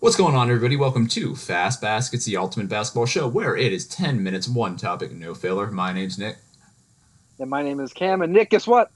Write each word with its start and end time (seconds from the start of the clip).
What's 0.00 0.16
going 0.16 0.34
on, 0.34 0.48
everybody? 0.48 0.76
Welcome 0.76 1.06
to 1.08 1.36
Fast 1.36 1.82
Baskets, 1.82 2.24
the 2.24 2.38
ultimate 2.38 2.70
basketball 2.70 3.04
show, 3.04 3.28
where 3.28 3.54
it 3.54 3.70
is 3.70 3.86
10 3.86 4.22
minutes, 4.22 4.48
one 4.48 4.78
topic, 4.78 5.12
no 5.12 5.34
filler. 5.34 5.70
My 5.70 5.92
name's 5.92 6.18
Nick. 6.18 6.38
And 7.38 7.50
my 7.50 7.62
name 7.62 7.80
is 7.80 7.92
Cam. 7.92 8.22
And 8.22 8.32
Nick, 8.32 8.48
guess 8.48 8.66
what? 8.66 8.90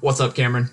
What's 0.00 0.18
up, 0.18 0.34
Cameron? 0.34 0.68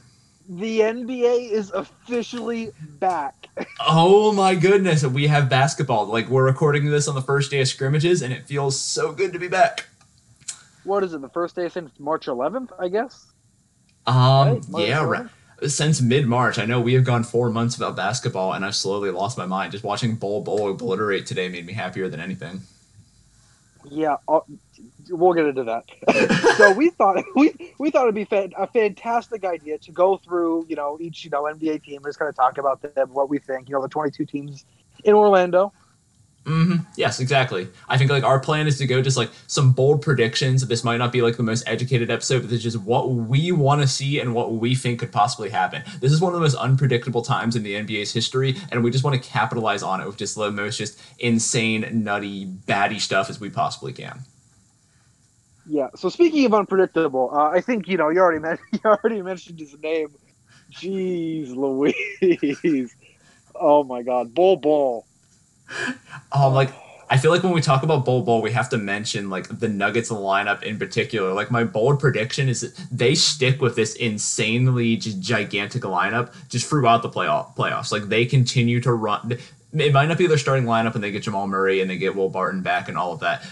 The 0.50 0.79
NBA 0.79 1.52
is 1.52 1.70
officially 1.70 2.71
back. 3.00 3.48
oh 3.79 4.34
my 4.34 4.56
goodness, 4.56 5.06
we 5.06 5.28
have 5.28 5.52
basketball. 5.52 6.08
Like, 6.08 6.29
we're 6.29 6.46
recording 6.46 6.90
this 6.90 7.08
on 7.08 7.13
the 7.13 7.22
first 7.22 7.52
day 7.52 7.62
of 7.62 7.67
scrimmages, 7.67 8.24
and 8.24 8.33
it 8.33 8.47
feels 8.47 8.79
so 8.79 9.12
good 9.12 9.33
to 9.33 9.40
be 9.40 9.47
back. 9.47 9.86
What 10.83 11.04
is 11.04 11.13
it, 11.13 11.22
the 11.22 11.29
first 11.29 11.56
day 11.56 11.70
since 11.70 11.92
March 11.99 12.26
11th, 12.26 12.72
I 12.79 12.88
guess? 12.88 13.28
Um, 14.08 14.15
right? 14.72 14.88
yeah, 14.88 15.04
right 15.04 15.28
since 15.67 16.02
mid 16.02 16.27
March. 16.27 16.59
I 16.59 16.66
know 16.66 16.81
we 16.81 16.94
have 16.94 17.03
gone 17.03 17.23
four 17.23 17.49
months 17.49 17.77
without 17.77 17.95
basketball, 17.95 18.53
and 18.53 18.66
I've 18.66 18.76
slowly 18.76 19.12
lost 19.12 19.38
my 19.38 19.45
mind. 19.45 19.71
Just 19.71 19.84
watching 19.84 20.16
Bol 20.16 20.41
Bol 20.41 20.70
obliterate 20.70 21.25
today 21.25 21.49
made 21.49 21.66
me 21.66 21.73
happier 21.73 22.09
than 22.09 22.20
anything. 22.20 22.61
Yeah, 23.89 24.17
I'll, 24.27 24.45
uh, 24.49 24.53
we'll 25.09 25.33
get 25.33 25.45
into 25.45 25.63
that. 25.63 25.85
so 26.57 26.73
we 26.73 26.89
thought 26.89 27.23
we 27.35 27.73
we 27.77 27.91
thought 27.91 28.03
it'd 28.03 28.16
be 28.16 28.27
a 28.57 28.67
fantastic 28.67 29.45
idea 29.45 29.77
to 29.80 29.91
go 29.91 30.17
through 30.17 30.66
you 30.67 30.75
know 30.75 30.97
each 30.99 31.23
you 31.23 31.30
know 31.30 31.44
NBA 31.44 31.83
team 31.83 31.97
and 31.97 32.05
just 32.05 32.19
kind 32.19 32.30
of 32.30 32.35
talk 32.35 32.58
about 32.58 32.81
them, 32.81 33.13
what 33.13 33.30
we 33.30 33.39
think. 33.39 33.69
You 33.69 33.75
know, 33.75 33.81
the 33.81 33.89
22 33.89 34.25
teams 34.25 34.66
in 35.03 35.13
Orlando. 35.13 35.73
Mm-hmm. 36.45 36.84
Yes, 36.95 37.20
exactly. 37.20 37.67
I 37.90 37.98
think 37.98 38.12
like 38.12 38.23
our 38.23 38.40
plan 38.40 38.67
is 38.67 38.77
to 38.77 38.86
go 38.86 39.02
just 39.02 39.17
like 39.17 39.31
some 39.48 39.72
bold 39.72 40.03
predictions. 40.03 40.66
This 40.67 40.84
might 40.84 40.98
not 40.98 41.12
be 41.12 41.23
like 41.23 41.38
the 41.38 41.44
most 41.44 41.63
educated 41.66 42.12
episode, 42.12 42.44
but 42.44 42.52
it's 42.52 42.62
just 42.62 42.80
what 42.81 43.09
we 43.09 43.52
want 43.52 43.81
to 43.81 43.88
see 43.88 44.20
and 44.20 44.36
what 44.36 44.53
we 44.53 44.76
think 44.76 45.00
could 45.00 45.12
possibly 45.12 45.50
happen. 45.50 45.81
This 46.02 46.12
is 46.12 46.22
one 46.22 46.34
of 46.34 46.36
the 46.36 46.41
most 46.41 46.55
unpredictable 46.55 47.23
times 47.23 47.55
in 47.55 47.63
the 47.63 47.73
NBA's 47.73 48.13
history, 48.13 48.58
and 48.72 48.84
we 48.84 48.91
just 48.91 49.03
want 49.03 49.22
to 49.22 49.27
capitalize 49.27 49.81
on 49.81 50.02
it 50.02 50.05
with 50.05 50.17
just 50.17 50.36
the 50.36 50.52
most 50.52 50.77
just 50.77 51.02
insane, 51.17 52.03
nutty, 52.03 52.45
batty 52.45 53.00
stuff 53.00 53.31
as 53.31 53.39
we 53.39 53.50
possibly 53.50 53.91
can. 53.91 54.19
Yeah. 55.66 55.88
So 55.95 56.09
speaking 56.09 56.45
of 56.45 56.53
unpredictable, 56.53 57.31
uh, 57.34 57.50
I 57.50 57.59
think 57.59 57.88
you 57.88 57.97
know 57.97 58.09
you 58.09 58.19
already 58.19 58.39
mentioned 58.39 58.67
you 58.72 58.80
already 58.86 59.23
mentioned 59.23 59.59
his 59.59 59.75
name. 59.80 60.09
Jeez, 60.72 61.56
Louise. 61.56 62.95
oh 63.56 63.84
my 63.84 64.03
God, 64.03 64.36
Bol 64.36 64.58
Bol 64.58 65.08
um, 66.31 66.53
like 66.53 66.71
I 67.09 67.17
feel 67.17 67.31
like 67.31 67.44
when 67.44 67.53
we 67.53 67.61
talk 67.61 67.83
about 67.83 68.03
Bol 68.03 68.23
Bol, 68.23 68.41
we 68.41 68.52
have 68.52 68.69
to 68.69 68.77
mention 68.77 69.30
like 69.30 69.59
the 69.59 69.67
Nuggets 69.67 70.11
lineup 70.11 70.63
in 70.63 70.80
particular. 70.80 71.33
Like 71.33 71.52
my 71.52 71.63
bold 71.63 71.99
prediction 71.99 72.49
is 72.49 72.61
that 72.61 72.75
they 72.91 73.13
stick 73.13 73.61
with 73.61 73.75
this 73.75 73.95
insanely 73.95 74.97
just 74.97 75.19
gigantic 75.19 75.83
lineup 75.83 76.33
just 76.49 76.67
throughout 76.67 77.03
the 77.03 77.09
playoff 77.09 77.55
playoffs. 77.55 77.91
Like 77.91 78.03
they 78.03 78.25
continue 78.25 78.81
to 78.81 78.94
run. 78.94 79.38
It 79.73 79.94
might 79.94 80.07
not 80.07 80.17
be 80.17 80.25
their 80.25 80.38
starting 80.38 80.66
lineup, 80.66 80.95
and 80.95 81.03
they 81.03 81.11
get 81.11 81.23
Jamal 81.23 81.47
Murray 81.47 81.81
and 81.81 81.89
they 81.89 81.97
get 81.97 82.16
Will 82.16 82.29
Barton 82.29 82.61
back 82.61 82.88
and 82.89 82.97
all 82.97 83.11
of 83.11 83.19
that, 83.19 83.44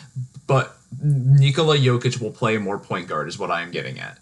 but 0.48 0.76
Nikola 1.02 1.78
Jokic 1.78 2.22
will 2.22 2.32
play 2.32 2.58
more 2.58 2.80
point 2.80 3.08
guard, 3.08 3.28
is 3.28 3.38
what 3.38 3.52
I 3.52 3.62
am 3.62 3.72
getting 3.72 4.00
at. 4.00 4.20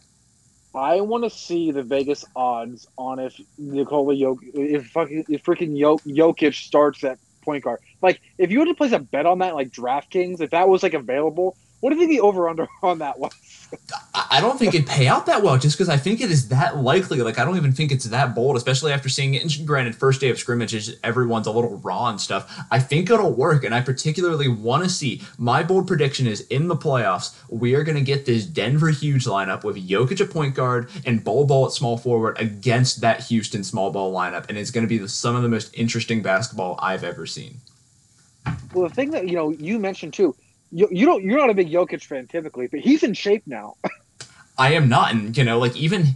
I 0.73 1.02
want 1.02 1.26
to 1.26 1.30
see 1.30 1.72
the 1.72 1.83
Vegas 1.83 2.26
odds 2.36 2.88
on 2.98 3.20
if 3.20 3.39
Nikola 3.58 4.16
Jokic, 4.16 4.52
if 4.53 4.88
fucking 4.88 5.26
if 5.30 5.44
freaking 5.44 5.78
Jokic 5.78 6.55
starts 6.55 7.03
at 7.03 7.20
point 7.42 7.64
guard. 7.64 7.80
Like, 8.02 8.22
if 8.38 8.52
you 8.52 8.59
were 8.59 8.66
to 8.66 8.73
place 8.73 8.92
a 8.92 9.00
bet 9.00 9.25
on 9.25 9.39
that, 9.39 9.56
like 9.56 9.72
DraftKings, 9.72 10.42
if 10.42 10.52
that 10.52 10.70
was 10.70 10.84
like 10.84 10.94
available, 10.94 11.58
what 11.82 11.90
do 11.90 11.96
you 11.96 12.02
think 12.02 12.12
the 12.12 12.22
over 12.22 12.48
under 12.48 12.68
on 12.84 13.00
that 13.00 13.20
was? 13.20 13.34
I 14.14 14.42
don't 14.42 14.58
think 14.58 14.74
it'd 14.74 14.88
pay 14.88 15.08
out 15.08 15.26
that 15.28 15.44
well, 15.44 15.58
just 15.58 15.78
because 15.78 15.88
I 15.88 15.96
think 15.96 16.20
it 16.20 16.30
is 16.30 16.50
that 16.50 16.78
likely. 16.78 17.22
Like, 17.22 17.40
I 17.40 17.46
don't 17.46 17.58
even 17.58 17.72
think 17.72 17.92
it's 17.92 18.06
that 18.06 18.36
bold, 18.36 18.58
especially 18.58 18.92
after 18.92 19.08
seeing 19.08 19.34
it. 19.34 19.42
And 19.44 19.68
granted, 19.68 19.96
first 19.96 20.20
day 20.20 20.30
of 20.30 20.38
scrimmages, 20.38 20.98
everyone's 21.04 21.48
a 21.48 21.52
little 21.52 21.78
raw 21.78 22.10
and 22.10 22.20
stuff. 22.20 22.54
I 22.70 22.80
think 22.80 23.10
it'll 23.10 23.34
work, 23.34 23.64
and 23.64 23.73
I 23.73 23.82
particularly 23.82 24.48
want 24.48 24.84
to 24.84 24.90
see. 24.90 25.22
My 25.38 25.64
bold 25.64 25.88
prediction 25.88 26.28
is 26.28 26.42
in 26.48 26.68
the 26.68 26.76
playoffs, 26.76 27.36
we 27.50 27.73
are 27.76 27.84
going 27.84 27.98
to 27.98 28.04
get 28.04 28.26
this 28.26 28.45
Denver 28.45 28.89
huge 28.89 29.26
lineup 29.26 29.64
with 29.64 29.78
Jokic 29.78 30.22
at 30.22 30.30
point 30.30 30.54
guard 30.54 30.89
and 31.05 31.23
Bol 31.23 31.45
Bol 31.45 31.66
at 31.66 31.72
small 31.72 31.98
forward 31.98 32.39
against 32.39 33.02
that 33.02 33.22
Houston 33.26 33.64
small 33.64 33.92
ball 33.92 34.14
lineup, 34.14 34.48
and 34.50 34.58
it's 34.58 34.72
going 34.72 34.86
to 34.86 34.89
be 34.89 34.98
the, 34.98 35.08
some 35.08 35.36
of 35.36 35.44
the 35.44 35.50
most 35.50 35.73
interesting 35.73 36.22
basketball 36.22 36.78
I've 36.82 37.04
ever 37.04 37.26
seen. 37.26 37.55
Well, 38.73 38.88
the 38.88 38.94
thing 38.94 39.11
that 39.11 39.28
you 39.28 39.36
know 39.36 39.52
you 39.52 39.80
mentioned 39.80 40.14
too, 40.14 40.36
you, 40.71 40.87
you 40.92 41.05
don't 41.05 41.23
you're 41.23 41.37
not 41.37 41.49
a 41.49 41.54
big 41.54 41.70
Jokic 41.70 42.04
fan 42.04 42.27
typically, 42.27 42.67
but 42.67 42.80
he's 42.80 43.04
in 43.04 43.14
shape 43.14 43.43
now. 43.45 43.76
I 44.58 44.73
am 44.73 44.89
not, 44.89 45.14
and 45.14 45.36
you 45.36 45.43
know, 45.43 45.59
like 45.59 45.76
even 45.76 46.08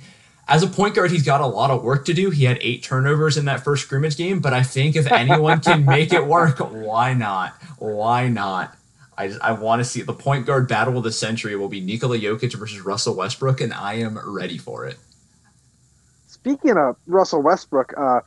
as 0.48 0.62
a 0.62 0.68
point 0.68 0.96
guard, 0.96 1.12
he's 1.12 1.24
got 1.24 1.42
a 1.42 1.46
lot 1.46 1.72
of 1.72 1.84
work 1.84 2.06
to 2.06 2.14
do. 2.14 2.30
He 2.30 2.46
had 2.46 2.60
eight 2.62 2.84
turnovers 2.84 3.38
in 3.38 3.46
that 3.46 3.64
first 3.64 3.84
scrimmage 3.84 4.18
game, 4.18 4.40
but 4.40 4.54
I 4.54 4.64
think 4.64 4.96
if 4.96 5.12
anyone 5.12 5.60
can 5.60 5.86
make 5.86 6.14
it 6.14 6.26
work, 6.26 6.60
why 6.72 7.14
not? 7.14 7.54
Why 7.80 8.28
not? 8.30 8.76
I 9.18 9.30
just, 9.30 9.42
I 9.42 9.54
want 9.54 9.80
to 9.80 9.86
see 9.86 10.02
the 10.02 10.14
point 10.14 10.46
guard 10.46 10.68
battle 10.68 10.98
of 10.98 11.04
the 11.04 11.12
century 11.12 11.56
will 11.56 11.70
be 11.70 11.80
Nikola 11.80 12.18
Jokic 12.18 12.54
versus 12.56 12.82
Russell 12.82 13.16
Westbrook, 13.16 13.62
and 13.62 13.74
I 13.74 13.96
am 13.96 14.20
ready 14.24 14.58
for 14.58 14.86
it. 14.86 14.98
Speaking 16.28 16.78
of 16.78 16.98
Russell 17.08 17.42
Westbrook, 17.42 17.94
uh, 17.98 18.20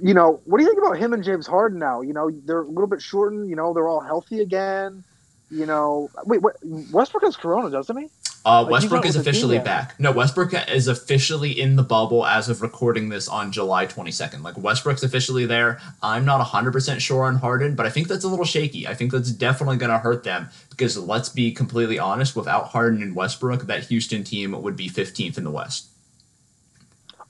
you 0.00 0.14
know, 0.14 0.40
what 0.44 0.58
do 0.58 0.64
you 0.64 0.70
think 0.70 0.82
about 0.82 0.98
him 0.98 1.12
and 1.12 1.22
James 1.22 1.46
Harden 1.46 1.78
now? 1.78 2.00
You 2.00 2.12
know, 2.12 2.30
they're 2.30 2.62
a 2.62 2.68
little 2.68 2.86
bit 2.86 3.02
shortened. 3.02 3.50
You 3.50 3.56
know, 3.56 3.74
they're 3.74 3.88
all 3.88 4.00
healthy 4.00 4.40
again. 4.40 5.04
You 5.50 5.66
know, 5.66 6.10
wait, 6.24 6.42
what, 6.42 6.56
Westbrook 6.62 7.22
has 7.24 7.36
Corona, 7.36 7.70
doesn't 7.70 7.96
he? 7.96 8.08
Uh, 8.46 8.62
like 8.62 8.70
Westbrook 8.70 9.04
is 9.04 9.16
officially 9.16 9.58
back. 9.58 9.98
No, 9.98 10.12
Westbrook 10.12 10.54
is 10.70 10.86
officially 10.86 11.50
in 11.50 11.74
the 11.74 11.82
bubble 11.82 12.24
as 12.24 12.48
of 12.48 12.62
recording 12.62 13.08
this 13.08 13.26
on 13.26 13.50
July 13.50 13.86
22nd. 13.86 14.42
Like 14.42 14.56
Westbrook's 14.56 15.02
officially 15.02 15.46
there. 15.46 15.80
I'm 16.00 16.24
not 16.24 16.46
100% 16.46 17.00
sure 17.00 17.24
on 17.24 17.36
Harden, 17.36 17.74
but 17.74 17.86
I 17.86 17.90
think 17.90 18.06
that's 18.06 18.22
a 18.22 18.28
little 18.28 18.44
shaky. 18.44 18.86
I 18.86 18.94
think 18.94 19.10
that's 19.10 19.32
definitely 19.32 19.78
going 19.78 19.90
to 19.90 19.98
hurt 19.98 20.22
them 20.22 20.48
because 20.70 20.96
let's 20.96 21.28
be 21.28 21.50
completely 21.50 21.98
honest, 21.98 22.36
without 22.36 22.68
Harden 22.68 23.02
and 23.02 23.16
Westbrook, 23.16 23.66
that 23.66 23.86
Houston 23.86 24.22
team 24.22 24.52
would 24.62 24.76
be 24.76 24.88
15th 24.88 25.36
in 25.38 25.42
the 25.42 25.50
West. 25.50 25.88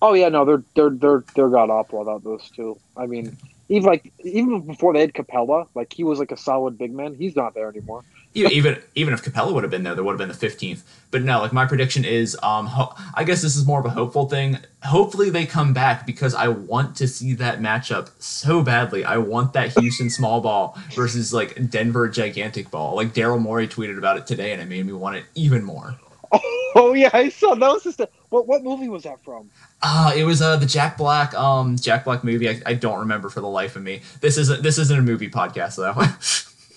Oh 0.08 0.14
yeah, 0.14 0.28
no, 0.28 0.44
they're 0.44 0.62
they're 0.76 0.90
they're 0.90 1.24
they're 1.34 1.48
god 1.48 1.68
awful 1.68 1.98
without 1.98 2.22
those 2.22 2.48
two. 2.54 2.78
I 2.96 3.06
mean, 3.06 3.36
even 3.68 3.88
like 3.88 4.12
even 4.22 4.60
before 4.60 4.92
they 4.92 5.00
had 5.00 5.14
Capela, 5.14 5.66
like 5.74 5.92
he 5.92 6.04
was 6.04 6.20
like 6.20 6.30
a 6.30 6.36
solid 6.36 6.78
big 6.78 6.92
man. 6.94 7.16
He's 7.16 7.34
not 7.34 7.54
there 7.54 7.68
anymore. 7.68 8.04
even 8.32 8.80
even 8.94 9.14
if 9.14 9.24
Capela 9.24 9.52
would 9.52 9.64
have 9.64 9.70
been 9.72 9.82
there, 9.82 9.96
there 9.96 10.04
would 10.04 10.12
have 10.12 10.18
been 10.18 10.28
the 10.28 10.34
fifteenth. 10.34 10.84
But 11.10 11.22
no, 11.22 11.40
like 11.40 11.52
my 11.52 11.66
prediction 11.66 12.04
is, 12.04 12.38
um, 12.40 12.66
ho- 12.66 12.94
I 13.14 13.24
guess 13.24 13.42
this 13.42 13.56
is 13.56 13.66
more 13.66 13.80
of 13.80 13.86
a 13.86 13.90
hopeful 13.90 14.28
thing. 14.28 14.58
Hopefully 14.84 15.28
they 15.28 15.44
come 15.44 15.72
back 15.72 16.06
because 16.06 16.36
I 16.36 16.46
want 16.46 16.94
to 16.98 17.08
see 17.08 17.34
that 17.34 17.58
matchup 17.58 18.10
so 18.20 18.62
badly. 18.62 19.04
I 19.04 19.16
want 19.16 19.54
that 19.54 19.76
Houston 19.76 20.08
small 20.08 20.40
ball 20.40 20.78
versus 20.94 21.32
like 21.34 21.68
Denver 21.68 22.08
gigantic 22.08 22.70
ball. 22.70 22.94
Like 22.94 23.12
Daryl 23.12 23.40
Morey 23.40 23.66
tweeted 23.66 23.98
about 23.98 24.18
it 24.18 24.26
today, 24.28 24.52
and 24.52 24.62
it 24.62 24.68
made 24.68 24.86
me 24.86 24.92
want 24.92 25.16
it 25.16 25.24
even 25.34 25.64
more. 25.64 25.96
Oh 26.78 26.92
yeah, 26.92 27.08
I 27.14 27.30
saw 27.30 27.54
that 27.54 27.72
was 27.72 27.84
just 27.84 28.00
a, 28.00 28.08
what 28.28 28.46
what 28.46 28.62
movie 28.62 28.90
was 28.90 29.04
that 29.04 29.24
from? 29.24 29.48
Uh, 29.80 30.12
it 30.14 30.24
was 30.24 30.42
uh, 30.42 30.56
the 30.56 30.66
Jack 30.66 30.98
Black 30.98 31.32
um 31.32 31.76
Jack 31.76 32.04
Black 32.04 32.22
movie. 32.22 32.50
I, 32.50 32.60
I 32.66 32.74
don't 32.74 32.98
remember 32.98 33.30
for 33.30 33.40
the 33.40 33.48
life 33.48 33.76
of 33.76 33.82
me. 33.82 34.02
This 34.20 34.36
isn't 34.36 34.62
this 34.62 34.76
isn't 34.76 34.98
a 34.98 35.02
movie 35.02 35.30
podcast 35.30 35.76
though. 35.76 35.96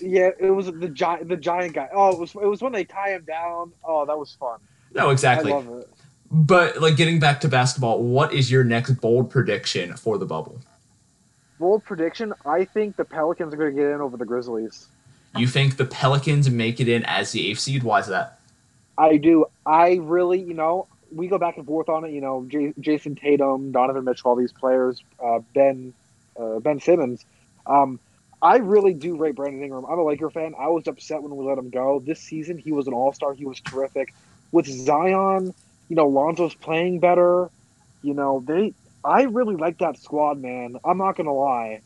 yeah, 0.00 0.30
it 0.38 0.52
was 0.52 0.72
the 0.72 0.88
giant 0.88 1.28
the 1.28 1.36
giant 1.36 1.74
guy. 1.74 1.90
Oh, 1.92 2.12
it 2.12 2.18
was 2.18 2.34
it 2.34 2.46
was 2.46 2.62
when 2.62 2.72
they 2.72 2.84
tie 2.84 3.10
him 3.10 3.24
down. 3.26 3.72
Oh, 3.84 4.06
that 4.06 4.18
was 4.18 4.32
fun. 4.32 4.58
No, 4.94 5.10
exactly. 5.10 5.52
I 5.52 5.56
love 5.56 5.68
it. 5.80 5.90
But 6.30 6.80
like 6.80 6.96
getting 6.96 7.18
back 7.18 7.40
to 7.40 7.48
basketball, 7.48 8.02
what 8.02 8.32
is 8.32 8.50
your 8.50 8.64
next 8.64 8.92
bold 8.92 9.30
prediction 9.30 9.96
for 9.96 10.16
the 10.16 10.24
bubble? 10.24 10.60
Bold 11.58 11.84
prediction: 11.84 12.32
I 12.46 12.64
think 12.64 12.96
the 12.96 13.04
Pelicans 13.04 13.52
are 13.52 13.58
going 13.58 13.76
to 13.76 13.82
get 13.82 13.90
in 13.90 14.00
over 14.00 14.16
the 14.16 14.24
Grizzlies. 14.24 14.88
You 15.36 15.46
think 15.46 15.76
the 15.76 15.84
Pelicans 15.84 16.48
make 16.48 16.80
it 16.80 16.88
in 16.88 17.04
as 17.04 17.32
the 17.32 17.50
eighth 17.50 17.60
seed? 17.60 17.82
Why 17.82 18.00
is 18.00 18.06
that? 18.06 18.38
I 18.96 19.16
do. 19.16 19.46
I 19.66 19.94
really, 20.00 20.40
you 20.40 20.54
know, 20.54 20.88
we 21.10 21.28
go 21.28 21.38
back 21.38 21.56
and 21.56 21.66
forth 21.66 21.88
on 21.88 22.04
it. 22.04 22.12
You 22.12 22.20
know, 22.20 22.44
J- 22.48 22.74
Jayson 22.80 23.16
Tatum, 23.16 23.72
Donovan 23.72 24.04
Mitchell, 24.04 24.30
all 24.30 24.36
these 24.36 24.52
players, 24.52 25.02
uh, 25.24 25.40
Ben 25.54 25.94
uh, 26.38 26.60
Ben 26.60 26.80
Simmons. 26.80 27.24
Um, 27.66 28.00
I 28.42 28.56
really 28.58 28.94
do 28.94 29.16
rate 29.16 29.34
Brandon 29.36 29.62
Ingram. 29.62 29.84
I'm 29.84 29.98
a 29.98 30.04
Laker 30.04 30.30
fan. 30.30 30.54
I 30.58 30.68
was 30.68 30.86
upset 30.86 31.22
when 31.22 31.36
we 31.36 31.44
let 31.44 31.58
him 31.58 31.70
go. 31.70 32.00
This 32.04 32.20
season, 32.20 32.58
he 32.58 32.72
was 32.72 32.86
an 32.86 32.94
All 32.94 33.12
Star. 33.12 33.34
He 33.34 33.44
was 33.44 33.60
terrific. 33.60 34.14
With 34.52 34.66
Zion, 34.66 35.54
you 35.88 35.96
know, 35.96 36.08
Lonzo's 36.08 36.54
playing 36.54 37.00
better. 37.00 37.50
You 38.02 38.14
know, 38.14 38.42
they. 38.46 38.74
I 39.04 39.22
really 39.22 39.56
like 39.56 39.78
that 39.78 39.98
squad, 39.98 40.38
man. 40.38 40.76
I'm 40.84 40.98
not 40.98 41.16
gonna 41.16 41.32
lie. 41.32 41.82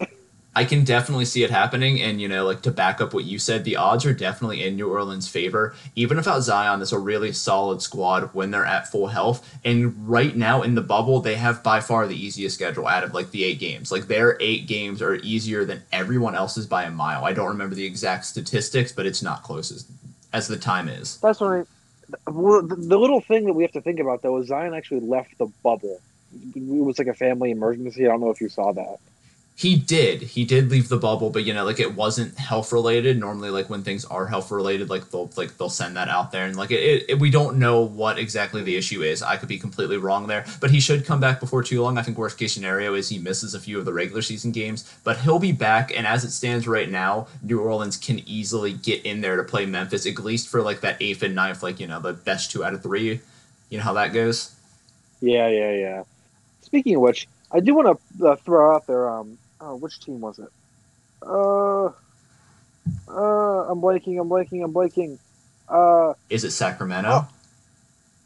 I 0.56 0.64
can 0.64 0.84
definitely 0.84 1.26
see 1.26 1.44
it 1.44 1.50
happening. 1.50 2.00
And, 2.00 2.18
you 2.18 2.28
know, 2.28 2.46
like 2.46 2.62
to 2.62 2.70
back 2.70 3.02
up 3.02 3.12
what 3.12 3.26
you 3.26 3.38
said, 3.38 3.64
the 3.64 3.76
odds 3.76 4.06
are 4.06 4.14
definitely 4.14 4.64
in 4.64 4.74
New 4.74 4.88
Orleans' 4.88 5.28
favor. 5.28 5.74
Even 5.94 6.16
without 6.16 6.40
Zion, 6.40 6.78
there's 6.78 6.94
a 6.94 6.98
really 6.98 7.30
solid 7.32 7.82
squad 7.82 8.30
when 8.32 8.50
they're 8.50 8.64
at 8.64 8.90
full 8.90 9.08
health. 9.08 9.46
And 9.66 10.08
right 10.08 10.34
now 10.34 10.62
in 10.62 10.74
the 10.74 10.80
bubble, 10.80 11.20
they 11.20 11.34
have 11.34 11.62
by 11.62 11.80
far 11.80 12.06
the 12.06 12.16
easiest 12.16 12.54
schedule 12.54 12.86
out 12.86 13.04
of 13.04 13.12
like 13.12 13.32
the 13.32 13.44
eight 13.44 13.58
games. 13.58 13.92
Like 13.92 14.08
their 14.08 14.38
eight 14.40 14.66
games 14.66 15.02
are 15.02 15.16
easier 15.16 15.66
than 15.66 15.82
everyone 15.92 16.34
else's 16.34 16.66
by 16.66 16.84
a 16.84 16.90
mile. 16.90 17.26
I 17.26 17.34
don't 17.34 17.48
remember 17.48 17.74
the 17.74 17.84
exact 17.84 18.24
statistics, 18.24 18.92
but 18.92 19.04
it's 19.04 19.22
not 19.22 19.42
close 19.42 19.70
as, 19.70 19.86
as 20.32 20.48
the 20.48 20.56
time 20.56 20.88
is. 20.88 21.18
That's 21.18 21.42
I. 21.42 21.64
Well, 22.26 22.62
the 22.62 22.98
little 22.98 23.20
thing 23.20 23.44
that 23.44 23.52
we 23.52 23.62
have 23.62 23.72
to 23.72 23.82
think 23.82 24.00
about 24.00 24.22
though 24.22 24.38
is 24.38 24.46
Zion 24.46 24.72
actually 24.72 25.00
left 25.00 25.36
the 25.36 25.52
bubble. 25.62 26.00
It 26.54 26.62
was 26.62 26.98
like 26.98 27.08
a 27.08 27.14
family 27.14 27.50
emergency. 27.50 28.06
I 28.06 28.08
don't 28.08 28.22
know 28.22 28.30
if 28.30 28.40
you 28.40 28.48
saw 28.48 28.72
that. 28.72 28.96
He 29.58 29.74
did. 29.74 30.20
He 30.20 30.44
did 30.44 30.70
leave 30.70 30.90
the 30.90 30.98
bubble, 30.98 31.30
but 31.30 31.44
you 31.44 31.54
know, 31.54 31.64
like 31.64 31.80
it 31.80 31.94
wasn't 31.94 32.36
health 32.36 32.72
related. 32.72 33.18
Normally, 33.18 33.48
like 33.48 33.70
when 33.70 33.82
things 33.82 34.04
are 34.04 34.26
health 34.26 34.50
related, 34.50 34.90
like 34.90 35.08
they'll 35.08 35.30
like 35.34 35.56
they'll 35.56 35.70
send 35.70 35.96
that 35.96 36.10
out 36.10 36.30
there, 36.30 36.44
and 36.44 36.56
like 36.56 36.70
it, 36.70 37.06
it, 37.08 37.18
we 37.18 37.30
don't 37.30 37.58
know 37.58 37.80
what 37.80 38.18
exactly 38.18 38.62
the 38.62 38.76
issue 38.76 39.02
is. 39.02 39.22
I 39.22 39.38
could 39.38 39.48
be 39.48 39.58
completely 39.58 39.96
wrong 39.96 40.26
there, 40.26 40.44
but 40.60 40.70
he 40.70 40.78
should 40.78 41.06
come 41.06 41.20
back 41.20 41.40
before 41.40 41.62
too 41.62 41.80
long. 41.82 41.96
I 41.96 42.02
think 42.02 42.18
worst 42.18 42.36
case 42.36 42.52
scenario 42.52 42.92
is 42.92 43.08
he 43.08 43.18
misses 43.18 43.54
a 43.54 43.60
few 43.60 43.78
of 43.78 43.86
the 43.86 43.94
regular 43.94 44.20
season 44.20 44.52
games, 44.52 44.94
but 45.04 45.20
he'll 45.20 45.38
be 45.38 45.52
back. 45.52 45.90
And 45.96 46.06
as 46.06 46.22
it 46.22 46.32
stands 46.32 46.68
right 46.68 46.90
now, 46.90 47.26
New 47.42 47.58
Orleans 47.58 47.96
can 47.96 48.20
easily 48.28 48.74
get 48.74 49.06
in 49.06 49.22
there 49.22 49.36
to 49.36 49.42
play 49.42 49.64
Memphis, 49.64 50.04
at 50.04 50.18
least 50.18 50.48
for 50.48 50.60
like 50.60 50.82
that 50.82 50.98
eighth 51.00 51.22
and 51.22 51.34
ninth, 51.34 51.62
like 51.62 51.80
you 51.80 51.86
know 51.86 51.98
the 51.98 52.12
best 52.12 52.50
two 52.50 52.62
out 52.62 52.74
of 52.74 52.82
three. 52.82 53.22
You 53.70 53.78
know 53.78 53.84
how 53.84 53.94
that 53.94 54.12
goes. 54.12 54.54
Yeah, 55.22 55.48
yeah, 55.48 55.72
yeah. 55.72 56.02
Speaking 56.60 56.96
of 56.96 57.00
which, 57.00 57.26
I 57.50 57.60
do 57.60 57.74
want 57.74 57.98
to 58.18 58.26
uh, 58.28 58.36
throw 58.36 58.76
out 58.76 58.86
there. 58.86 59.08
Um, 59.08 59.38
oh, 59.60 59.76
which 59.76 60.00
team 60.00 60.20
was 60.20 60.38
it? 60.38 60.48
Uh, 61.22 61.86
uh, 63.08 63.70
I'm 63.70 63.80
blanking. 63.80 64.20
I'm 64.20 64.28
blanking. 64.28 64.64
I'm 64.64 64.72
blanking. 64.72 65.18
Uh, 65.68 66.14
is 66.30 66.44
it 66.44 66.50
Sacramento? 66.52 67.08
Oh, 67.12 67.28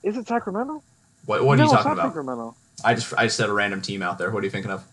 is 0.02 0.16
it 0.16 0.26
Sacramento? 0.26 0.82
What 1.26 1.44
What 1.44 1.58
no, 1.58 1.64
are 1.64 1.66
you 1.66 1.72
talking 1.72 1.92
about? 1.92 2.06
Sacramento. 2.08 2.56
I 2.84 2.94
just 2.94 3.12
I 3.16 3.24
just 3.24 3.36
said 3.36 3.48
a 3.48 3.52
random 3.52 3.80
team 3.82 4.02
out 4.02 4.18
there. 4.18 4.30
What 4.30 4.42
are 4.42 4.46
you 4.46 4.50
thinking 4.50 4.70
of? 4.70 4.84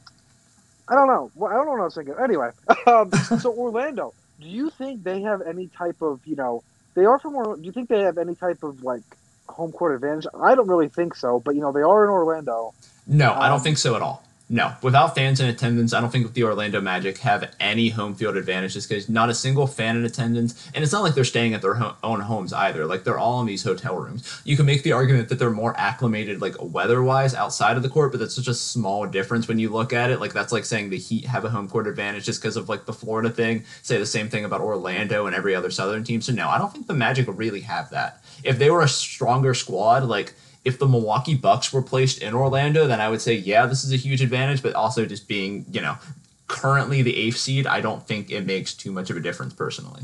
I 0.87 0.95
don't 0.95 1.07
know. 1.07 1.31
Well, 1.35 1.51
I 1.51 1.55
don't 1.55 1.65
know 1.65 1.71
what 1.73 1.81
I 1.81 1.85
was 1.85 1.95
thinking. 1.95 2.15
Anyway, 2.21 2.49
um, 2.87 3.11
so 3.39 3.53
Orlando. 3.53 4.13
Do 4.39 4.47
you 4.47 4.69
think 4.69 5.03
they 5.03 5.21
have 5.21 5.41
any 5.41 5.67
type 5.67 6.01
of 6.01 6.21
you 6.25 6.35
know? 6.35 6.63
They 6.95 7.05
are 7.05 7.19
from 7.19 7.35
Orlando. 7.35 7.61
Do 7.61 7.65
you 7.65 7.71
think 7.71 7.89
they 7.89 8.01
have 8.01 8.17
any 8.17 8.35
type 8.35 8.63
of 8.63 8.83
like 8.83 9.03
home 9.47 9.71
court 9.71 9.95
advantage? 9.95 10.27
I 10.39 10.55
don't 10.55 10.67
really 10.67 10.89
think 10.89 11.15
so, 11.15 11.39
but 11.39 11.55
you 11.55 11.61
know 11.61 11.71
they 11.71 11.81
are 11.81 12.03
in 12.03 12.09
Orlando. 12.09 12.73
No, 13.07 13.33
I 13.33 13.47
don't 13.47 13.57
Um, 13.57 13.63
think 13.63 13.77
so 13.77 13.95
at 13.95 14.01
all. 14.01 14.23
No, 14.49 14.73
without 14.81 15.13
fans 15.13 15.41
in 15.41 15.49
attendance, 15.49 15.93
I 15.93 15.99
don't 15.99 16.09
think 16.09 16.33
the 16.33 16.43
Orlando 16.43 16.79
Magic 16.79 17.17
have 17.17 17.53
any 17.59 17.89
home 17.89 18.15
field 18.15 18.37
advantage 18.37 18.75
just 18.75 18.87
because 18.87 19.09
not 19.09 19.29
a 19.29 19.33
single 19.33 19.67
fan 19.67 19.97
in 19.97 20.05
attendance. 20.05 20.69
And 20.73 20.85
it's 20.85 20.93
not 20.93 21.03
like 21.03 21.15
they're 21.15 21.25
staying 21.25 21.53
at 21.53 21.61
their 21.61 21.73
ho- 21.73 21.95
own 22.01 22.21
homes 22.21 22.53
either. 22.53 22.85
Like 22.85 23.03
they're 23.03 23.19
all 23.19 23.41
in 23.41 23.47
these 23.47 23.63
hotel 23.63 23.97
rooms. 23.97 24.41
You 24.45 24.55
can 24.55 24.65
make 24.65 24.83
the 24.83 24.93
argument 24.93 25.27
that 25.29 25.35
they're 25.37 25.49
more 25.49 25.77
acclimated, 25.77 26.39
like 26.39 26.55
weather 26.61 27.03
wise, 27.03 27.35
outside 27.35 27.75
of 27.75 27.83
the 27.83 27.89
court, 27.89 28.13
but 28.13 28.21
that's 28.21 28.35
such 28.35 28.47
a 28.47 28.53
small 28.53 29.05
difference 29.05 29.49
when 29.49 29.59
you 29.59 29.67
look 29.67 29.91
at 29.91 30.11
it. 30.11 30.21
Like 30.21 30.31
that's 30.31 30.53
like 30.53 30.63
saying 30.63 30.91
the 30.91 30.97
Heat 30.97 31.25
have 31.25 31.43
a 31.43 31.49
home 31.49 31.67
court 31.67 31.85
advantage 31.85 32.23
just 32.23 32.41
because 32.41 32.55
of 32.55 32.69
like 32.69 32.85
the 32.85 32.93
Florida 32.93 33.29
thing. 33.29 33.65
Say 33.81 33.97
the 33.97 34.05
same 34.05 34.29
thing 34.29 34.45
about 34.45 34.61
Orlando 34.61 35.25
and 35.25 35.35
every 35.35 35.55
other 35.55 35.71
Southern 35.71 36.05
team. 36.05 36.21
So 36.21 36.31
no, 36.31 36.47
I 36.47 36.57
don't 36.57 36.71
think 36.71 36.87
the 36.87 36.93
Magic 36.93 37.25
really 37.27 37.61
have 37.61 37.89
that. 37.89 38.23
If 38.45 38.59
they 38.59 38.69
were 38.69 38.81
a 38.81 38.87
stronger 38.87 39.53
squad, 39.53 40.05
like 40.05 40.35
if 40.67 40.79
the 40.79 40.87
Milwaukee 40.87 41.35
Bucks 41.35 41.71
were 41.71 41.81
placed 41.81 42.21
in 42.21 42.33
Orlando, 42.33 42.87
then 42.87 42.99
I 42.99 43.07
would 43.09 43.21
say, 43.21 43.33
yeah, 43.33 43.65
this 43.65 43.85
is 43.85 43.93
a 43.93 43.95
huge 43.95 44.21
advantage. 44.21 44.61
But 44.61 44.75
also, 44.75 45.05
just 45.05 45.27
being, 45.27 45.65
you 45.71 45.79
know, 45.79 45.97
currently 46.47 47.01
the 47.01 47.15
eighth 47.15 47.37
seed, 47.37 47.65
I 47.65 47.79
don't 47.79 48.05
think 48.05 48.29
it 48.29 48.45
makes 48.45 48.73
too 48.73 48.91
much 48.91 49.09
of 49.09 49.15
a 49.15 49.21
difference 49.21 49.53
personally. 49.53 50.03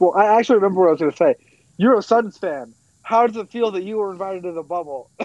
Well, 0.00 0.14
I 0.14 0.36
actually 0.36 0.56
remember 0.56 0.80
what 0.80 0.88
I 0.88 0.90
was 0.90 1.00
going 1.00 1.12
to 1.12 1.16
say. 1.16 1.34
You're 1.76 1.96
a 1.96 2.02
Suns 2.02 2.36
fan. 2.36 2.74
How 3.02 3.28
does 3.28 3.36
it 3.36 3.48
feel 3.50 3.70
that 3.70 3.84
you 3.84 3.98
were 3.98 4.10
invited 4.10 4.42
to 4.42 4.52
the 4.52 4.64
bubble? 4.64 5.10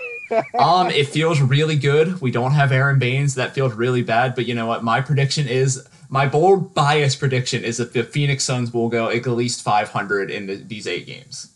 Um, 0.58 0.90
it 0.90 1.08
feels 1.10 1.42
really 1.42 1.76
good. 1.76 2.22
We 2.22 2.32
don't 2.32 2.54
have 2.54 2.72
Aron 2.72 3.00
Baynes. 3.00 3.36
That 3.36 3.54
feels 3.54 3.74
really 3.74 4.02
bad. 4.02 4.34
But 4.34 4.46
you 4.46 4.56
know 4.56 4.66
what? 4.66 4.82
My 4.82 5.02
prediction 5.02 5.46
is 5.46 5.86
my 6.08 6.26
bold 6.26 6.74
bias 6.74 7.18
prediction 7.18 7.66
is 7.66 7.76
that 7.80 7.92
the 7.92 8.04
Phoenix 8.04 8.46
Suns 8.46 8.74
will 8.74 8.88
go 8.88 9.10
at 9.10 9.28
least 9.28 9.62
500 9.62 10.32
in 10.32 10.46
the, 10.46 10.56
these 10.56 10.88
eight 10.88 11.06
games. 11.06 11.52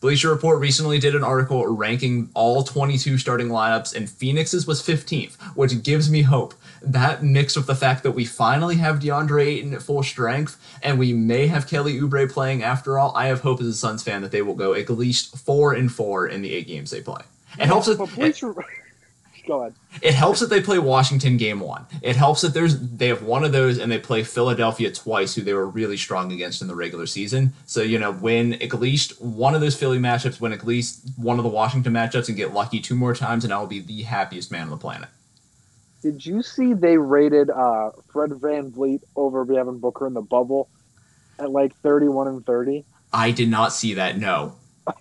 Bleacher 0.00 0.30
Report 0.30 0.60
recently 0.60 1.00
did 1.00 1.16
an 1.16 1.24
article 1.24 1.66
ranking 1.66 2.30
all 2.34 2.62
22 2.62 3.18
starting 3.18 3.48
lineups, 3.48 3.96
and 3.96 4.08
Phoenix's 4.08 4.64
was 4.64 4.80
15th, 4.80 5.34
which 5.56 5.82
gives 5.82 6.08
me 6.08 6.22
hope. 6.22 6.54
That 6.80 7.24
mixed 7.24 7.56
with 7.56 7.66
the 7.66 7.74
fact 7.74 8.04
that 8.04 8.12
we 8.12 8.24
finally 8.24 8.76
have 8.76 9.00
DeAndre 9.00 9.44
Ayton 9.44 9.74
at 9.74 9.82
full 9.82 10.04
strength, 10.04 10.56
and 10.84 11.00
we 11.00 11.12
may 11.12 11.48
have 11.48 11.66
Kelly 11.66 11.98
Oubre 12.00 12.30
playing 12.30 12.62
after 12.62 12.96
all, 12.96 13.12
I 13.16 13.26
have 13.26 13.40
hope 13.40 13.60
as 13.60 13.66
a 13.66 13.74
Suns 13.74 14.04
fan 14.04 14.22
that 14.22 14.30
they 14.30 14.42
will 14.42 14.54
go 14.54 14.72
at 14.72 14.88
least 14.88 15.36
four 15.36 15.72
and 15.72 15.90
four 15.90 16.28
in 16.28 16.42
the 16.42 16.52
eight 16.52 16.68
games 16.68 16.92
they 16.92 17.00
play. 17.00 17.22
It 17.58 17.66
helps 17.66 17.86
that 17.86 17.98
But 17.98 18.14
Bleacher... 18.14 18.54
Go 19.48 19.62
ahead. 19.62 19.74
it 20.02 20.14
helps 20.14 20.38
that 20.40 20.50
they 20.50 20.60
play 20.60 20.78
Washington 20.78 21.36
game 21.38 21.58
one. 21.58 21.86
It 22.02 22.14
helps 22.14 22.42
that 22.42 22.52
there's 22.54 22.78
they 22.78 23.08
have 23.08 23.22
one 23.22 23.42
of 23.44 23.50
those 23.52 23.78
and 23.78 23.90
they 23.90 23.98
play 23.98 24.22
Philadelphia 24.22 24.92
twice, 24.92 25.34
who 25.34 25.40
they 25.40 25.54
were 25.54 25.66
really 25.66 25.96
strong 25.96 26.30
against 26.30 26.60
in 26.62 26.68
the 26.68 26.74
regular 26.76 27.06
season. 27.06 27.54
So 27.66 27.80
you 27.80 27.98
know, 27.98 28.10
win 28.12 28.54
at 28.62 28.74
least 28.74 29.20
one 29.20 29.54
of 29.54 29.60
those 29.60 29.74
Philly 29.74 29.98
matchups, 29.98 30.40
win 30.40 30.52
at 30.52 30.64
least 30.66 31.00
one 31.16 31.38
of 31.38 31.42
the 31.42 31.48
Washington 31.50 31.92
matchups, 31.94 32.28
and 32.28 32.36
get 32.36 32.52
lucky 32.52 32.78
two 32.78 32.94
more 32.94 33.14
times, 33.14 33.42
and 33.42 33.52
I 33.52 33.58
will 33.58 33.66
be 33.66 33.80
the 33.80 34.02
happiest 34.02 34.52
man 34.52 34.64
on 34.64 34.70
the 34.70 34.76
planet. 34.76 35.08
Did 36.02 36.24
you 36.24 36.42
see 36.42 36.74
they 36.74 36.96
rated 36.98 37.50
uh, 37.50 37.90
Fred 38.12 38.30
VanVleet 38.30 39.00
over 39.16 39.44
Devin 39.44 39.78
Booker 39.78 40.06
in 40.06 40.14
the 40.14 40.22
bubble 40.22 40.68
at 41.40 41.50
like 41.50 41.74
31 41.76 42.28
and 42.28 42.46
30? 42.46 42.84
I 43.12 43.30
did 43.32 43.48
not 43.48 43.72
see 43.72 43.94
that. 43.94 44.18
No, 44.18 44.54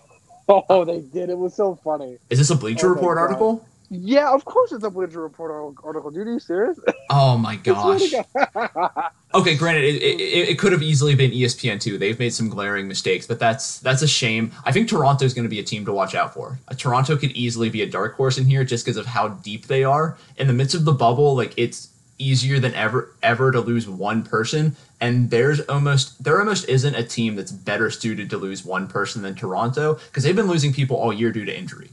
Oh, 0.49 0.85
they 0.85 1.01
did. 1.01 1.29
It 1.29 1.37
was 1.37 1.53
so 1.53 1.75
funny. 1.83 2.17
is 2.29 2.39
this 2.39 2.49
a 2.49 2.55
Bleacher 2.55 2.87
Oh 2.87 2.93
Report 2.95 3.17
article? 3.17 3.67
Yeah, 3.89 4.33
of 4.33 4.43
course 4.43 4.73
it's 4.73 4.83
a 4.83 4.89
Bleacher 4.89 5.21
Report 5.21 5.51
on 5.51 5.75
article. 5.83 6.11
Dude, 6.11 6.27
are 6.27 6.33
you 6.33 6.39
serious? 6.39 6.77
Oh 7.09 7.37
my 7.37 7.55
gosh. 7.55 8.01
It's 8.13 8.13
really 8.35 8.69
good. 8.73 9.03
Okay, 9.33 9.55
granted, 9.55 9.83
it, 9.83 10.01
it, 10.01 10.49
it 10.49 10.59
could 10.59 10.71
have 10.71 10.81
easily 10.81 11.13
been 11.13 11.31
ESPN 11.31 11.79
too. 11.79 11.97
They've 11.97 12.17
made 12.17 12.33
some 12.33 12.49
glaring 12.49 12.87
mistakes, 12.87 13.27
but 13.27 13.39
that's 13.39 13.79
that's 13.79 14.01
a 14.01 14.07
shame. 14.07 14.51
I 14.65 14.71
think 14.71 14.89
Toronto's 14.89 15.33
going 15.33 15.43
to 15.43 15.49
be 15.49 15.59
a 15.59 15.63
team 15.63 15.85
to 15.85 15.93
watch 15.93 16.15
out 16.15 16.33
for. 16.33 16.57
Uh, 16.67 16.73
Toronto 16.73 17.15
could 17.17 17.31
easily 17.31 17.69
be 17.69 17.81
a 17.81 17.85
dark 17.85 18.15
horse 18.15 18.37
in 18.37 18.45
here 18.45 18.63
just 18.63 18.85
because 18.85 18.97
of 18.97 19.05
how 19.05 19.29
deep 19.29 19.67
they 19.67 19.83
are 19.83 20.17
in 20.37 20.47
the 20.47 20.53
midst 20.53 20.75
of 20.75 20.85
the 20.85 20.93
bubble. 20.93 21.35
Like 21.35 21.53
it's 21.57 21.89
easier 22.17 22.59
than 22.59 22.73
ever 22.73 23.13
ever 23.21 23.51
to 23.51 23.59
lose 23.59 23.87
one 23.87 24.23
person, 24.23 24.75
and 24.99 25.29
there's 25.29 25.59
almost 25.61 26.23
there 26.23 26.39
almost 26.39 26.67
isn't 26.67 26.95
a 26.95 27.03
team 27.03 27.35
that's 27.35 27.51
better 27.51 27.91
suited 27.91 28.29
to 28.29 28.37
lose 28.37 28.65
one 28.65 28.87
person 28.87 29.21
than 29.21 29.35
Toronto 29.35 29.95
because 29.95 30.23
they've 30.23 30.35
been 30.35 30.47
losing 30.47 30.73
people 30.73 30.95
all 30.97 31.13
year 31.13 31.31
due 31.31 31.45
to 31.45 31.55
injury. 31.55 31.89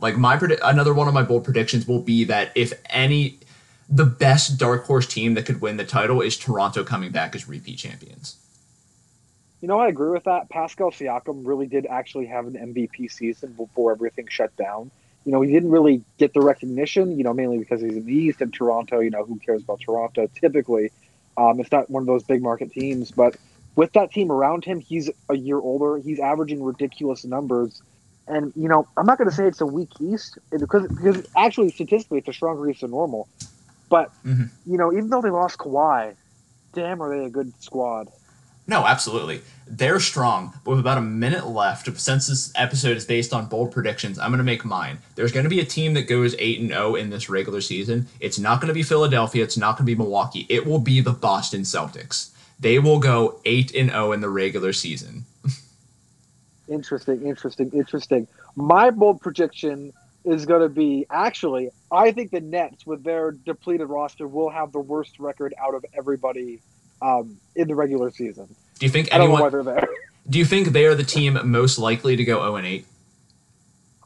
Like 0.00 0.16
my 0.16 0.38
another 0.62 0.94
one 0.94 1.08
of 1.08 1.14
my 1.14 1.22
bold 1.22 1.44
predictions 1.44 1.86
will 1.86 2.00
be 2.00 2.24
that 2.24 2.52
if 2.54 2.72
any 2.88 3.38
the 3.88 4.06
best 4.06 4.56
dark 4.58 4.84
horse 4.84 5.06
team 5.06 5.34
that 5.34 5.44
could 5.44 5.60
win 5.60 5.76
the 5.76 5.84
title 5.84 6.20
is 6.20 6.36
Toronto 6.36 6.84
coming 6.84 7.10
back 7.10 7.34
as 7.34 7.48
repeat 7.48 7.78
champions. 7.78 8.36
You 9.60 9.68
know, 9.68 9.78
I 9.78 9.88
agree 9.88 10.10
with 10.10 10.24
that. 10.24 10.48
Pascal 10.48 10.90
Siakam 10.90 11.42
really 11.44 11.66
did 11.66 11.86
actually 11.86 12.26
have 12.26 12.46
an 12.46 12.54
MVP 12.54 13.10
season 13.10 13.52
before 13.52 13.92
everything 13.92 14.26
shut 14.28 14.56
down. 14.56 14.90
You 15.26 15.32
know, 15.32 15.42
he 15.42 15.52
didn't 15.52 15.70
really 15.70 16.02
get 16.18 16.32
the 16.32 16.40
recognition, 16.40 17.18
you 17.18 17.24
know, 17.24 17.34
mainly 17.34 17.58
because 17.58 17.82
he's 17.82 17.96
in 17.96 18.06
the 18.06 18.14
East 18.14 18.40
and 18.40 18.54
Toronto, 18.54 19.00
you 19.00 19.10
know, 19.10 19.24
who 19.24 19.38
cares 19.38 19.62
about 19.62 19.80
Toronto 19.80 20.28
typically? 20.34 20.92
Um, 21.36 21.60
it's 21.60 21.70
not 21.70 21.90
one 21.90 22.02
of 22.02 22.06
those 22.06 22.22
big 22.22 22.42
market 22.42 22.72
teams, 22.72 23.10
but 23.10 23.36
with 23.76 23.92
that 23.92 24.12
team 24.12 24.32
around 24.32 24.64
him, 24.64 24.80
he's 24.80 25.10
a 25.28 25.36
year 25.36 25.58
older. 25.58 25.98
He's 25.98 26.20
averaging 26.20 26.62
ridiculous 26.62 27.24
numbers. 27.24 27.82
And, 28.30 28.52
you 28.54 28.68
know, 28.68 28.86
I'm 28.96 29.06
not 29.06 29.18
going 29.18 29.28
to 29.28 29.34
say 29.34 29.46
it's 29.46 29.60
a 29.60 29.66
weak 29.66 29.90
East 30.00 30.38
because, 30.50 30.86
because 30.86 31.26
actually, 31.36 31.70
statistically, 31.70 32.18
it's 32.18 32.28
a 32.28 32.32
stronger 32.32 32.68
East 32.70 32.82
than 32.82 32.92
normal. 32.92 33.28
But, 33.88 34.10
Mhm. 34.24 34.50
you 34.66 34.78
know, 34.78 34.92
even 34.92 35.08
though 35.10 35.20
they 35.20 35.30
lost 35.30 35.58
Kawhi, 35.58 36.14
damn, 36.72 37.02
are 37.02 37.10
they 37.16 37.24
a 37.24 37.30
good 37.30 37.52
squad? 37.60 38.08
No, 38.68 38.86
absolutely. 38.86 39.40
They're 39.66 39.98
strong, 39.98 40.52
but 40.64 40.70
with 40.70 40.80
about 40.80 40.98
a 40.98 41.00
minute 41.02 41.44
left, 41.48 41.88
since 41.98 42.28
this 42.28 42.52
episode 42.54 42.96
is 42.96 43.04
based 43.04 43.32
on 43.32 43.46
bold 43.46 43.72
predictions, 43.72 44.16
I'm 44.16 44.30
going 44.30 44.38
to 44.38 44.44
make 44.44 44.64
mine. 44.64 44.98
There's 45.16 45.32
going 45.32 45.42
to 45.42 45.50
be 45.50 45.58
a 45.58 45.64
team 45.64 45.94
that 45.94 46.02
goes 46.02 46.36
8 46.38 46.60
and 46.60 46.68
0 46.70 46.94
in 46.94 47.10
this 47.10 47.28
regular 47.28 47.60
season. 47.60 48.06
It's 48.20 48.38
not 48.38 48.60
going 48.60 48.68
to 48.68 48.74
be 48.74 48.84
Philadelphia, 48.84 49.42
it's 49.42 49.56
not 49.56 49.76
going 49.76 49.86
to 49.86 49.92
be 49.92 49.96
Milwaukee. 49.96 50.46
It 50.48 50.66
will 50.66 50.78
be 50.78 51.00
the 51.00 51.12
Boston 51.12 51.62
Celtics. 51.62 52.30
They 52.60 52.78
will 52.78 53.00
go 53.00 53.40
8 53.44 53.74
and 53.74 53.90
0 53.90 54.12
in 54.12 54.20
the 54.20 54.28
regular 54.28 54.72
season. 54.72 55.24
Interesting, 56.70 57.26
interesting, 57.26 57.70
interesting. 57.74 58.28
My 58.54 58.90
bold 58.90 59.20
prediction 59.20 59.92
is 60.24 60.46
going 60.46 60.62
to 60.62 60.68
be 60.68 61.04
actually, 61.10 61.70
I 61.90 62.12
think 62.12 62.30
the 62.30 62.40
Nets, 62.40 62.86
with 62.86 63.02
their 63.02 63.32
depleted 63.32 63.88
roster, 63.88 64.28
will 64.28 64.50
have 64.50 64.70
the 64.72 64.78
worst 64.78 65.18
record 65.18 65.52
out 65.60 65.74
of 65.74 65.84
everybody 65.92 66.60
um, 67.02 67.38
in 67.56 67.66
the 67.66 67.74
regular 67.74 68.10
season. 68.10 68.46
Do 68.78 68.86
you 68.86 68.90
think 68.92 69.12
I 69.12 69.18
don't 69.18 69.28
know 69.28 69.34
why 69.34 69.46
anyone 69.48 69.64
they're 69.64 69.74
there. 69.74 69.88
Do 70.28 70.38
you 70.38 70.44
think 70.44 70.68
they 70.68 70.86
are 70.86 70.94
the 70.94 71.02
team 71.04 71.38
most 71.44 71.78
likely 71.78 72.14
to 72.14 72.24
go 72.24 72.38
0 72.40 72.56
and 72.56 72.66
8? 72.66 72.86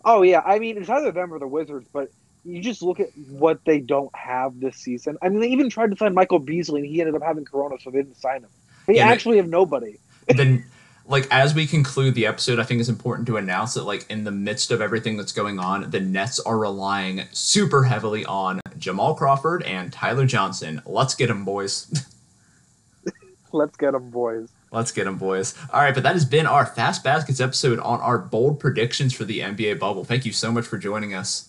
Oh 0.06 0.22
yeah, 0.22 0.40
I 0.40 0.58
mean 0.58 0.78
it's 0.78 0.88
either 0.88 1.12
them 1.12 1.32
or 1.32 1.38
the 1.38 1.46
Wizards, 1.46 1.88
but 1.92 2.10
you 2.44 2.60
just 2.60 2.82
look 2.82 3.00
at 3.00 3.08
what 3.28 3.64
they 3.64 3.80
don't 3.80 4.14
have 4.14 4.60
this 4.60 4.76
season. 4.76 5.16
I 5.22 5.28
mean, 5.30 5.40
they 5.40 5.48
even 5.48 5.70
tried 5.70 5.90
to 5.90 5.96
sign 5.96 6.14
Michael 6.14 6.38
Beasley, 6.38 6.82
and 6.82 6.88
he 6.88 7.00
ended 7.00 7.14
up 7.14 7.22
having 7.22 7.44
Corona, 7.44 7.76
so 7.80 7.90
they 7.90 7.98
didn't 7.98 8.18
sign 8.18 8.42
him. 8.42 8.50
They 8.86 8.96
Yeah, 8.96 9.06
they- 9.06 9.12
actually 9.12 9.36
have 9.38 9.48
nobody. 9.48 9.96
then 10.28 10.64
like 11.06 11.26
as 11.30 11.54
we 11.54 11.66
conclude 11.66 12.14
the 12.14 12.26
episode, 12.26 12.58
I 12.58 12.64
think 12.64 12.80
it's 12.80 12.88
important 12.88 13.26
to 13.28 13.36
announce 13.36 13.74
that 13.74 13.84
like 13.84 14.10
in 14.10 14.24
the 14.24 14.30
midst 14.30 14.70
of 14.70 14.80
everything 14.80 15.16
that's 15.16 15.32
going 15.32 15.58
on, 15.58 15.90
the 15.90 16.00
Nets 16.00 16.40
are 16.40 16.58
relying 16.58 17.24
super 17.32 17.84
heavily 17.84 18.24
on 18.24 18.60
Jamal 18.78 19.14
Crawford 19.14 19.62
and 19.64 19.92
Tyler 19.92 20.26
Johnson. 20.26 20.80
Let's 20.86 21.14
get 21.14 21.28
them, 21.28 21.44
boys. 21.44 22.08
Let's 23.52 23.76
get 23.76 23.92
them, 23.92 24.10
boys. 24.10 24.50
Let's 24.72 24.90
get 24.90 25.04
them, 25.04 25.18
boys. 25.18 25.54
All 25.72 25.80
right, 25.80 25.94
but 25.94 26.02
that 26.02 26.14
has 26.14 26.24
been 26.24 26.46
our 26.46 26.66
Fast 26.66 27.04
Baskets 27.04 27.40
episode 27.40 27.78
on 27.78 28.00
our 28.00 28.18
bold 28.18 28.58
predictions 28.58 29.14
for 29.14 29.24
the 29.24 29.38
NBA 29.38 29.78
bubble. 29.78 30.04
Thank 30.04 30.24
you 30.24 30.32
so 30.32 30.50
much 30.50 30.66
for 30.66 30.78
joining 30.78 31.14
us. 31.14 31.48